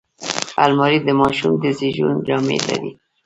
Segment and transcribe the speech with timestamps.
[0.63, 2.91] الماري د ماشوم د زیږون جامې لري